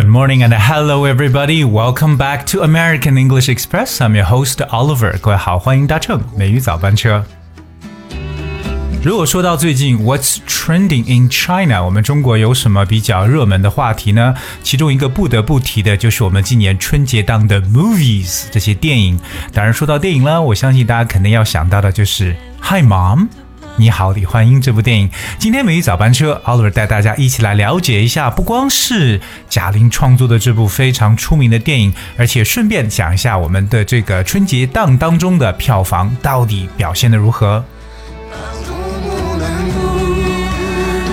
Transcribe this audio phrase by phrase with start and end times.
[0.00, 1.62] Good morning and hello everybody.
[1.62, 4.00] Welcome back to American English Express.
[4.00, 5.18] I'm your host Oliver.
[5.20, 7.22] 各位好，欢迎搭乘美语早班车。
[9.04, 14.34] 如果说到最近 What's trending in China，我们中国有什么比较热门的话题呢？
[14.62, 19.20] 其中一个不得不提的就是我们今年春节档的 movies 这些电影。
[19.52, 23.28] 当然说到电影了，我相信大家肯定要想到的就是 Hi Mom。
[23.80, 25.08] 你好，李焕英这部电影，
[25.38, 37.64] 今天美丽早班车奥尔带大家一起来了解一下，不光是贾玲创作的这部非常出名的电影，而且顺便讲一下我们的这个春节档当中的票房到底表现的如何。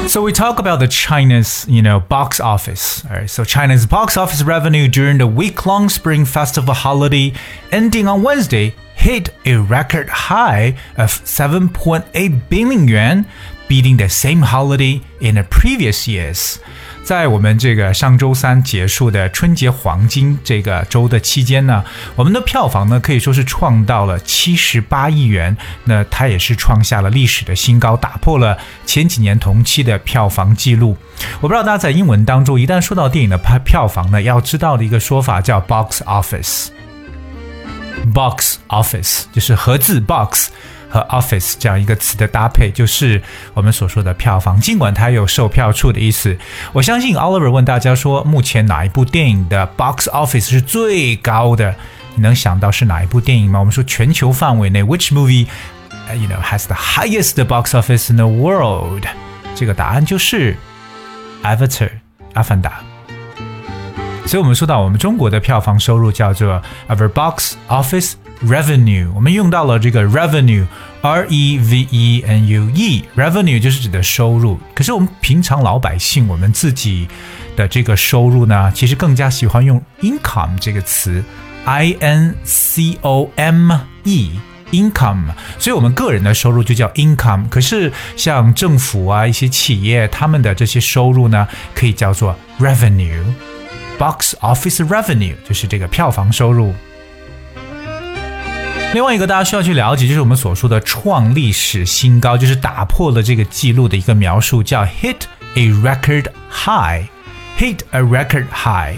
[0.07, 3.03] So we talk about the China's, you know, box office.
[3.05, 3.29] All right.
[3.29, 7.33] So China's box office revenue during the week-long Spring Festival holiday
[7.73, 13.27] ending on Wednesday hit a record high of 7.8 billion yuan,
[13.67, 16.59] beating the same holiday in the previous years.
[17.07, 21.81] 在我们这个上周三结束的春节黄金这个周的期间呢，
[22.17, 30.97] 我们的票房呢可以说是创到了七十八亿元，那它也是创下了历史的新高，打破了前几年同期的票房记录。
[31.39, 36.67] 我不知道大家在英文当中，一旦说到电影的票票房呢，要知道的一个说法叫 box office。
[38.13, 40.49] box office 就是盒子 box
[40.89, 43.21] 和 office 这样一个词的搭配，就是
[43.53, 44.59] 我们所说的票房。
[44.59, 46.37] 尽管它有售票处的意思，
[46.73, 51.75] 我相信 Oliver 问大家说，目前哪一部电影的 box office 是最高的？
[52.15, 53.59] 你能想到是哪一部电影吗？
[53.59, 55.45] 我们说全球范围内，which movie
[56.13, 59.03] you know has the highest box office in the world？
[59.53, 60.55] 这个答案就是
[61.43, 61.91] Avatar
[62.33, 62.79] 阿凡达。
[64.25, 68.13] 所以，我们说到我们中国的票房收入叫做 our box office
[68.45, 74.59] revenue，我们用到了这个 revenue，r e v e n u e，revenue 就是指的收入。
[74.75, 77.07] 可是我们平常老百姓，我们自己
[77.55, 81.23] 的这个收入呢，其实更加喜欢用 income 这个词
[81.65, 83.71] ，i n c o m
[84.03, 84.31] e。
[84.69, 85.27] income，
[85.57, 87.47] 所以我们个人的收入就叫 income。
[87.47, 93.23] 可是像政府啊，一些企业，他们的这些收入呢，可以叫做 revenue。
[93.97, 96.73] box office revenue 就是这个票房收入。
[98.96, 105.16] 另外一个大家需要去了解，就是我们所说的创历史新高，就是打破了这个记录的一个描述，叫 hit
[105.54, 108.96] a record high。hit a record high。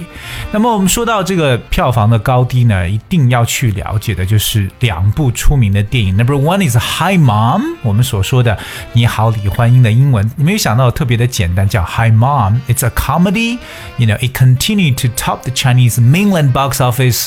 [0.53, 6.17] 那么我们说到这个票房的高低呢，一定要去了解的就是两部出名的电影。
[6.17, 8.57] Number one is Hi Mom，我们所说的《
[8.93, 13.59] 你好，李焕英》的英文，你没有想到特别的简单，叫 Hi Mom。It's a comedy.
[13.99, 17.27] You know, it continued to top the Chinese mainland box office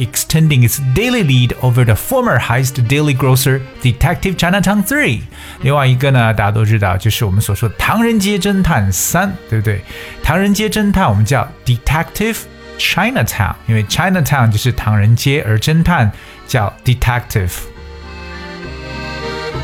[0.00, 5.20] Extending its daily lead over the former highest daily grocer, Detective Chinatown 3。
[5.60, 9.78] 另外一个呢，大家都知道，就是我们所说的《唐人街侦探三》，对不对？
[10.22, 12.38] 《唐人街侦探》我们叫 Detective
[12.78, 16.10] Chinatown，因为 Chinatown 就是唐人街，而侦探
[16.48, 17.52] 叫 Detective。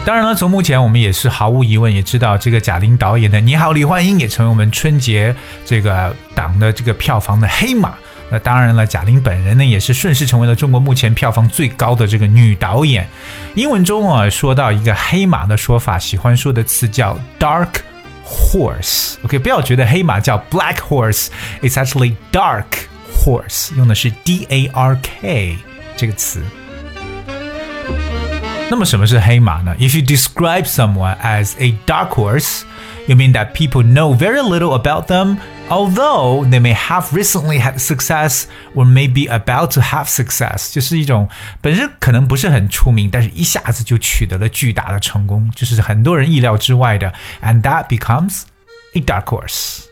[0.05, 7.95] 当然了，从目前我们也是毫无疑问也知道，这个贾玲导演的《你好，李焕英》也成为我们春节这个档的这个票房的黑马。
[8.30, 13.08] 那当然了，贾玲本人呢也是顺势成为了中国目前票房最高的这个女导演。
[13.56, 17.81] 英文中啊，说到一个黑马的说法，喜欢说的词叫 dark
[18.25, 22.66] horse。OK，不要觉得黑马叫 black horse，it's actually dark
[23.14, 25.58] horse，用的是 D A R K
[25.97, 26.42] 这个词。
[28.69, 29.75] 那么什么是黑马呢？
[29.78, 32.62] If you describe someone as a dark horse,
[33.06, 37.80] you mean that people know very little about them although they may have recently had
[37.80, 41.30] success or may be about to have success，就是一种
[41.62, 48.44] 本身可能不是很出名，但是一下子就取得了巨大的成功，就是很多人意料之外的，and that becomes
[48.94, 49.86] a dark horse。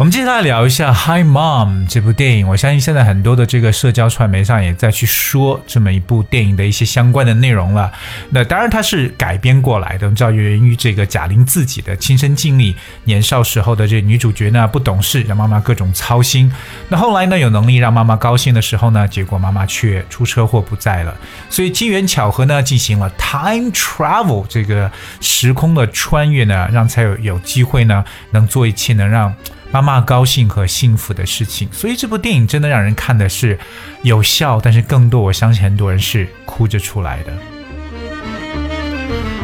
[0.00, 2.48] 我们接下来聊一下《Hi Mom》这部电影。
[2.48, 7.92] 我相信现在很多的这个社交传媒上也在去说这么一部电影的一些相关的内容了。
[8.30, 12.74] 那当然它是改编过来的，我们知道源于这个贾玲自己的亲身经历。
[13.04, 16.50] 年少时候的这女主角呢不懂事，让妈妈各种操心。
[16.88, 21.14] 那后来呢有能力让妈妈高兴的时候呢，结果妈妈却出车祸不在了。
[21.50, 29.30] 所以机缘巧合呢进行了 time travel 这个时空的穿越呢，让才有有机会呢能做一切能让。
[29.72, 33.58] 妈妈高兴和幸福的事情，所以这部电影真的让人看的是
[34.02, 37.32] 有笑，但是更多我相信很多人是哭着出来的。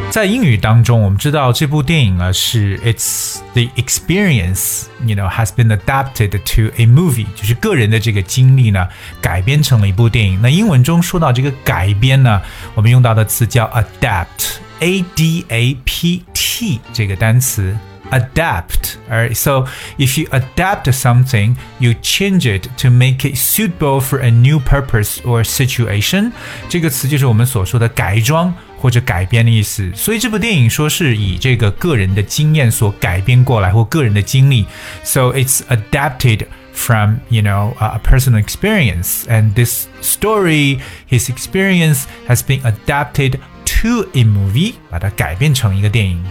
[0.09, 8.87] 在英语当中，我们知道这部电影呢是 It's the experience，you know has been adapted to a movie，就是个人的这个经历呢
[9.21, 10.41] 改编成了一部电影。
[10.41, 12.41] 那英文中说到这个改编呢，
[12.73, 17.77] 我们用到的词叫 adapt，a d a p t 这个单词。
[18.10, 18.98] adapt.
[19.08, 19.66] Alright, so
[19.98, 25.20] if you adapt something, you change it to make it suitable for a new purpose
[25.22, 26.32] or situation.
[26.68, 29.90] 这个词就是我们所说的改装或者改编的意思。
[29.94, 34.66] 所以这部电影说是以这个个人的经验所改编过来或个人的经历，
[35.02, 42.60] so it's adapted from you know a personal experience and this story his experience has been
[42.62, 46.22] adapted to a movie 把它改编成一个电影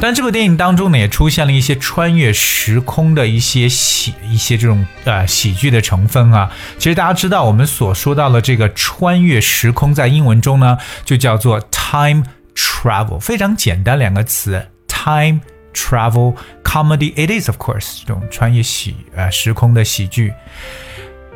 [0.00, 6.50] 但这部电影当中呢，也出现了一些穿越时空的一些喜一些这种呃喜剧的成分啊。
[6.78, 12.24] 其实大家知道，我们所说到的这个穿越时空，在英文中呢，就叫做 time
[12.54, 15.40] travel，非常简单两个词，time
[15.74, 20.32] travel comedy it is of course 这种穿越喜呃时空的喜剧。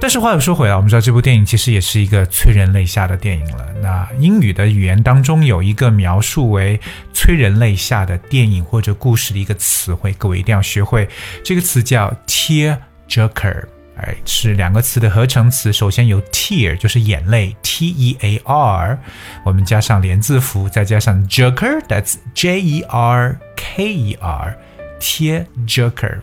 [0.00, 3.66] 但是话又说回来，我们知道这部电影其实也是一个催人泪下的电影了。
[3.80, 6.78] 那英语的语言当中有一个描述为
[7.14, 11.08] 催人泪下的电影或者故事的一个词汇，各位一定要学会。
[11.42, 12.76] 这个词叫 tear
[13.08, 13.64] jerker，
[13.96, 15.72] 哎，是两个词的合成词。
[15.72, 18.98] 首先有 tear 就是眼泪，T E A R，
[19.42, 26.18] 我们加上连字符，再加上 jerker，that's J E R K E R，tear jerker。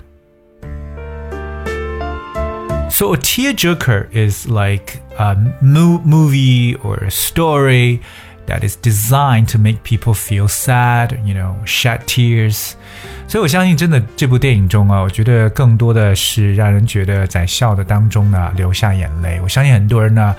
[2.90, 8.00] So a tearjerker is like a mo- movie or a story
[8.46, 12.74] that is designed to make people feel sad, you know, shed tears.
[13.28, 19.40] 所以我相信，真的这部电影中啊，我觉得更多的是让人觉得在笑的当中呢流下眼泪。
[19.42, 20.34] 我相信很多人呢，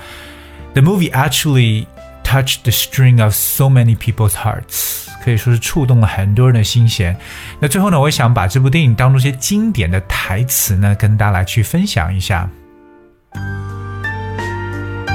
[0.72, 1.86] the movie actually
[2.24, 7.15] touched the string of so many people's hearts， 可以说是触动了很多人的心弦。
[7.59, 12.49] 那最后呢，我想把这部电影当中一些经典的台词呢，跟大家来去分享一下。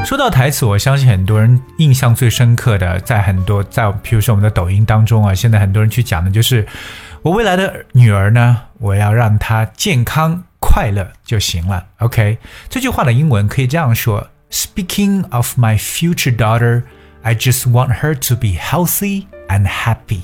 [0.07, 6.67] 说到台词，我相信很多人印象最深刻的，在很多在比如说我们的抖音当中啊，现在很多人去讲的就是
[7.21, 11.85] 我未来的女儿呢，我要让她健康快乐就行了。
[11.99, 12.39] OK，
[12.71, 16.85] 这句话的英文可以这样说：Speaking of my future daughter,
[17.21, 20.22] I just want her to be healthy and happy。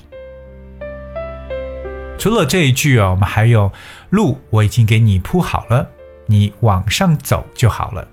[2.18, 3.72] 除了这一句啊，我们还有
[4.10, 5.90] 路我已经给你铺好了，
[6.26, 8.08] 你往上走就好了。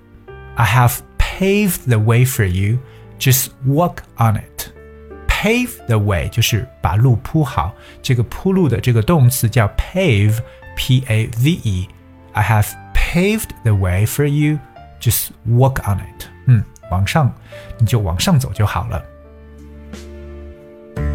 [0.55, 2.79] I have paved the way for you.
[3.19, 4.69] Just walk on it.
[5.27, 7.73] Pave the way 就是把路铺好。
[8.01, 14.57] 这个铺路的这个动词叫 pave，p a v e。I have paved the way for you.
[14.99, 16.25] Just walk on it.
[16.47, 17.31] 嗯，往上
[17.77, 19.03] 你就往上走就好了。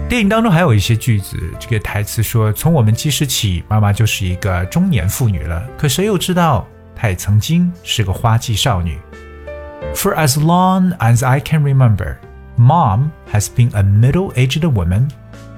[0.09, 5.61] 电影当中还有一些句子，这个台词说：“从我们记事起，妈妈就是一个中年妇女了。
[5.77, 6.65] 可谁又知道，
[6.95, 8.97] 她也曾经是个花季少女。”
[9.93, 12.15] For as long as I can remember,
[12.57, 15.09] mom has been a middle aged woman,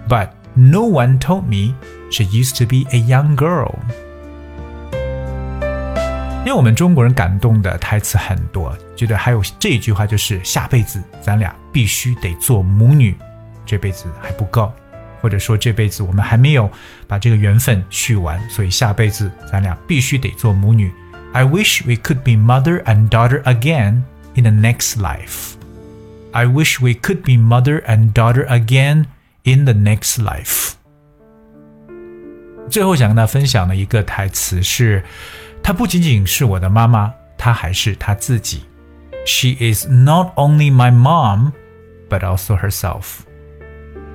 [0.08, 1.76] but no one told me
[2.10, 3.76] she used to be a young girl.
[6.40, 13.16] 因为我们中国人感动的台词很多，觉得还有这句话就是下辈子咱俩必须得做母女，
[13.69, 14.73] 这辈子还不够，
[15.21, 16.71] 或者说这辈子我们还没有
[17.07, 20.93] 把这个缘分续完，所以下辈子咱俩必须得做母女。
[21.33, 24.03] I wish we could be mother and daughter again
[24.35, 25.55] in the next life.
[26.33, 29.07] I wish we could be mother and daughter again
[29.43, 30.73] in the next life.
[32.71, 35.05] 最后想跟大家分享的一个台词是，
[35.63, 38.65] 她不仅仅是我的妈妈，她还是她自己。
[39.27, 41.53] She is not only my mom,
[42.09, 43.21] but also herself.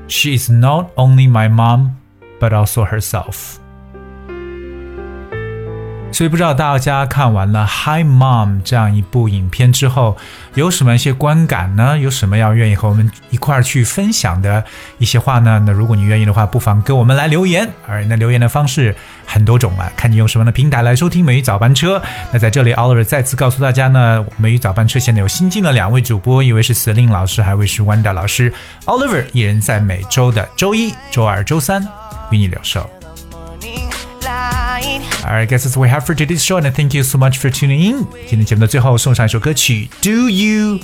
[0.06, 2.00] She is not only my mom,
[2.38, 3.60] but also herself.
[6.14, 10.16] 所以不知道大家看完了《Hi Mom》这样一部影片之后，
[10.54, 11.98] 有什么一些观感呢？
[11.98, 14.62] 有什么要愿意和我们一块儿去分享的
[14.98, 15.60] 一些话呢？
[15.66, 17.68] 那如果你愿意的话，不妨给我们来留言。
[17.88, 18.94] 而那留言的方式
[19.26, 21.98] 很多种啊，看你用什么样的平台来收听《美语早班车》。
[22.32, 28.54] 那在这里，Oliver 再次告诉大家呢，《美语早班车》现在有新进的两位主播，一位是 Celine 老师，还一位是 Wanda 老师。
[28.84, 31.82] Oliver 一人在每周的周一、周二、周三
[32.30, 32.88] 与你聊授。
[35.23, 37.81] Alright, guys, that's what we have for today's show, and thank you so much for tuning
[37.81, 38.07] in.
[38.27, 40.79] 今天节目的最后送上一首歌曲，Do You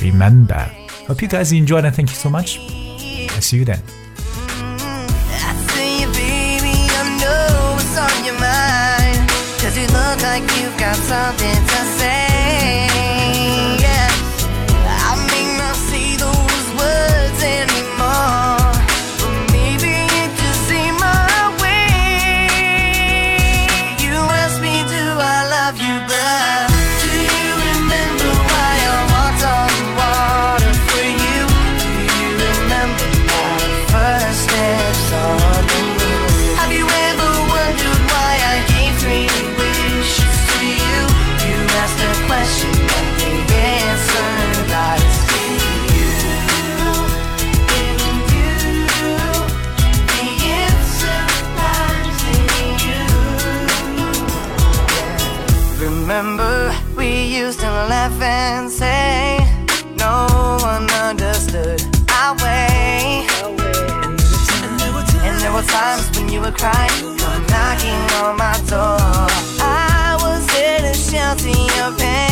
[0.00, 0.66] Remember?
[1.06, 2.58] Hope you guys enjoyed, and thank you so much.
[3.30, 3.80] I'll see you then.
[4.58, 9.30] I see you, baby, I know what's on your mind.
[9.60, 12.29] Cause you look like you've got something to say.
[56.11, 59.37] remember we used to laugh and say
[59.95, 60.27] no
[60.61, 63.25] one understood our way.
[65.23, 67.15] And there were times when you were crying,
[67.47, 68.99] knocking on my door.
[69.61, 72.30] I was there to shelter your pain.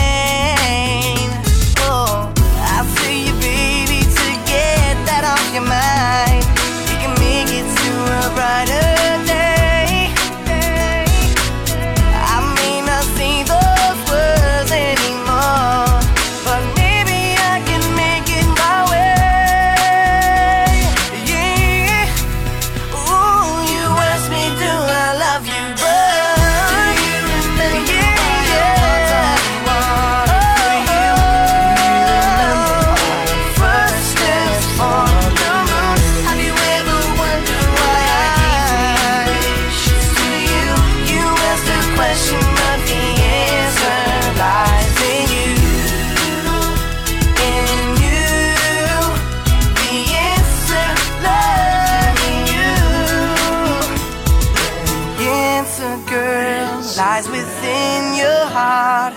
[55.59, 59.13] Answer, girl, lies within your heart.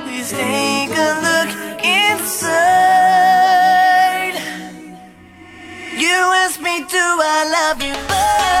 [0.00, 1.50] Please take a look
[1.84, 2.72] inside.
[5.94, 7.06] You asked me, do
[7.36, 8.51] I love you?